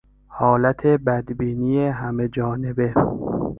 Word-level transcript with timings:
حالت 0.27 0.85
بدبینی 0.87 1.79
همه 1.87 2.27
جانبه 2.27 2.93